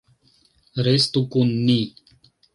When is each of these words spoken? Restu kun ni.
Restu 0.87 1.21
kun 1.35 1.53
ni. 1.67 1.79